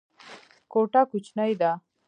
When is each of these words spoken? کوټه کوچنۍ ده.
کوټه 0.71 1.01
کوچنۍ 1.09 1.51
ده. 1.61 1.71